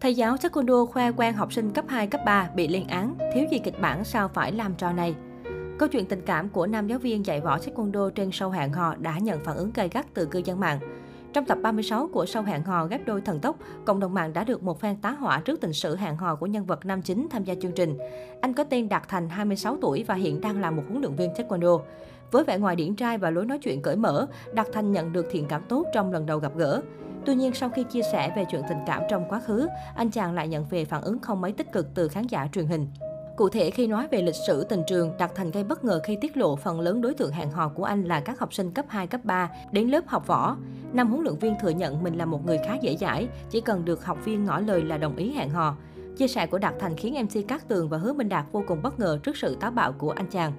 [0.00, 3.44] Thầy giáo taekwondo khoe quen học sinh cấp 2, cấp 3 bị lên án, thiếu
[3.50, 5.14] gì kịch bản sao phải làm trò này.
[5.78, 8.94] Câu chuyện tình cảm của nam giáo viên dạy võ taekwondo trên show hẹn hò
[8.98, 10.78] đã nhận phản ứng gay gắt từ cư dân mạng.
[11.32, 14.44] Trong tập 36 của show hẹn hò ghép đôi thần tốc, cộng đồng mạng đã
[14.44, 17.28] được một phen tá hỏa trước tình sự hẹn hò của nhân vật nam chính
[17.30, 17.98] tham gia chương trình.
[18.40, 21.30] Anh có tên Đạt Thành, 26 tuổi và hiện đang là một huấn luyện viên
[21.32, 21.80] taekwondo.
[22.30, 25.26] Với vẻ ngoài điển trai và lối nói chuyện cởi mở, Đạt Thành nhận được
[25.30, 26.82] thiện cảm tốt trong lần đầu gặp gỡ.
[27.26, 30.34] Tuy nhiên, sau khi chia sẻ về chuyện tình cảm trong quá khứ, anh chàng
[30.34, 32.86] lại nhận về phản ứng không mấy tích cực từ khán giả truyền hình.
[33.36, 36.18] Cụ thể, khi nói về lịch sử tình trường, Đạt Thành gây bất ngờ khi
[36.20, 38.84] tiết lộ phần lớn đối tượng hẹn hò của anh là các học sinh cấp
[38.88, 40.56] 2, cấp 3 đến lớp học võ.
[40.92, 43.84] Nam huấn luyện viên thừa nhận mình là một người khá dễ dãi, chỉ cần
[43.84, 45.76] được học viên ngỏ lời là đồng ý hẹn hò.
[46.16, 48.82] Chia sẻ của Đạt Thành khiến MC Cát Tường và Hứa Minh Đạt vô cùng
[48.82, 50.52] bất ngờ trước sự táo bạo của anh chàng.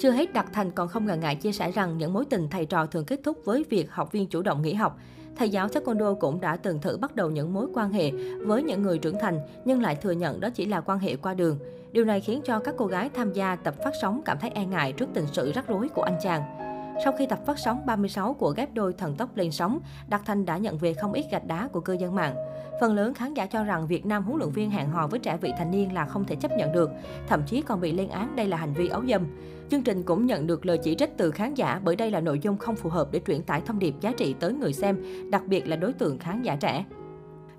[0.00, 2.66] Chưa hết, Đạt Thành còn không ngần ngại chia sẻ rằng những mối tình thầy
[2.66, 4.98] trò thường kết thúc với việc học viên chủ động nghỉ học.
[5.38, 8.10] Thầy giáo Taekwondo cũng đã từng thử bắt đầu những mối quan hệ
[8.46, 11.34] với những người trưởng thành, nhưng lại thừa nhận đó chỉ là quan hệ qua
[11.34, 11.58] đường.
[11.92, 14.66] Điều này khiến cho các cô gái tham gia tập phát sóng cảm thấy e
[14.66, 16.67] ngại trước tình sự rắc rối của anh chàng.
[17.04, 20.44] Sau khi tập phát sóng 36 của ghép đôi thần tốc lên sóng, đặc Thành
[20.44, 22.34] đã nhận về không ít gạch đá của cư dân mạng.
[22.80, 25.38] Phần lớn khán giả cho rằng Việt Nam huấn luyện viên hẹn hò với trẻ
[25.40, 26.90] vị thành niên là không thể chấp nhận được,
[27.28, 29.22] thậm chí còn bị lên án đây là hành vi ấu dâm.
[29.70, 32.38] Chương trình cũng nhận được lời chỉ trích từ khán giả bởi đây là nội
[32.42, 35.42] dung không phù hợp để truyền tải thông điệp giá trị tới người xem, đặc
[35.46, 36.84] biệt là đối tượng khán giả trẻ.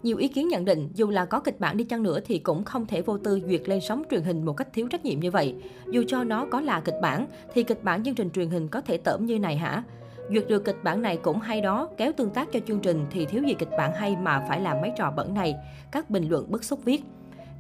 [0.04, 2.64] Nhiều ý kiến nhận định, dù là có kịch bản đi chăng nữa thì cũng
[2.64, 5.32] không thể vô tư duyệt lên sóng truyền hình một cách thiếu trách nhiệm như
[5.32, 5.56] vậy.
[5.92, 8.82] Dù cho nó có là kịch bản, thì kịch bản chương trình truyền hình có
[8.82, 9.84] thể tởm như này hả?
[10.30, 13.26] Duyệt được kịch bản này cũng hay đó, kéo tương tác cho chương trình thì
[13.26, 15.56] thiếu gì kịch bản hay mà phải làm mấy trò bẩn này.
[15.92, 17.04] Các bình luận bức xúc viết.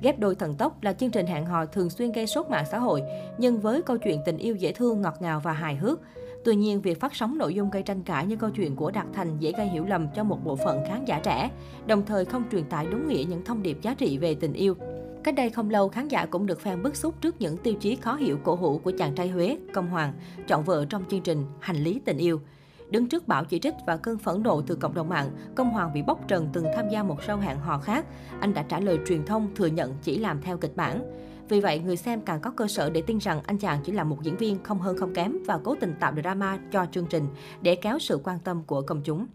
[0.02, 2.80] Ghép đôi thần tốc là chương trình hẹn hò thường xuyên gây sốt mạng xã
[2.80, 3.02] hội,
[3.38, 6.00] nhưng với câu chuyện tình yêu dễ thương, ngọt ngào và hài hước.
[6.44, 9.06] Tuy nhiên, việc phát sóng nội dung gây tranh cãi như câu chuyện của Đạt
[9.14, 11.50] Thành dễ gây hiểu lầm cho một bộ phận khán giả trẻ,
[11.86, 14.76] đồng thời không truyền tải đúng nghĩa những thông điệp giá trị về tình yêu.
[15.23, 17.95] Cách đây không lâu, khán giả cũng được fan bức xúc trước những tiêu chí
[17.95, 20.14] khó hiểu cổ hủ của chàng trai Huế, Công Hoàng,
[20.48, 22.42] chọn vợ trong chương trình Hành lý tình yêu.
[22.89, 25.94] Đứng trước bão chỉ trích và cơn phẫn nộ từ cộng đồng mạng, Công Hoàng
[25.94, 28.05] bị bóc trần từng tham gia một show hẹn hò khác.
[28.39, 31.02] Anh đã trả lời truyền thông thừa nhận chỉ làm theo kịch bản.
[31.49, 34.04] Vì vậy, người xem càng có cơ sở để tin rằng anh chàng chỉ là
[34.04, 37.28] một diễn viên không hơn không kém và cố tình tạo drama cho chương trình
[37.61, 39.28] để kéo sự quan tâm của công chúng.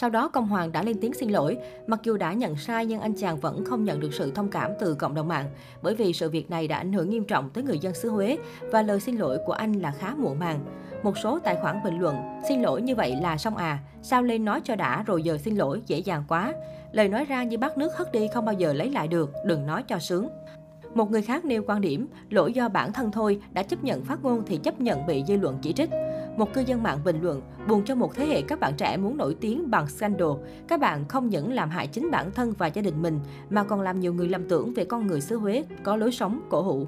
[0.00, 1.58] Sau đó, Công Hoàng đã lên tiếng xin lỗi.
[1.86, 4.70] Mặc dù đã nhận sai nhưng anh chàng vẫn không nhận được sự thông cảm
[4.80, 5.46] từ cộng đồng mạng.
[5.82, 8.38] Bởi vì sự việc này đã ảnh hưởng nghiêm trọng tới người dân xứ Huế
[8.72, 10.60] và lời xin lỗi của anh là khá muộn màng.
[11.02, 12.16] Một số tài khoản bình luận,
[12.48, 15.56] xin lỗi như vậy là xong à, sao lên nói cho đã rồi giờ xin
[15.56, 16.54] lỗi, dễ dàng quá.
[16.92, 19.66] Lời nói ra như bát nước hất đi không bao giờ lấy lại được, đừng
[19.66, 20.28] nói cho sướng.
[20.94, 24.22] Một người khác nêu quan điểm, lỗi do bản thân thôi, đã chấp nhận phát
[24.22, 25.90] ngôn thì chấp nhận bị dư luận chỉ trích.
[26.38, 29.16] Một cư dân mạng bình luận, buồn cho một thế hệ các bạn trẻ muốn
[29.16, 30.28] nổi tiếng bằng scandal.
[30.68, 33.80] Các bạn không những làm hại chính bản thân và gia đình mình, mà còn
[33.80, 36.86] làm nhiều người lầm tưởng về con người xứ Huế có lối sống cổ hủ.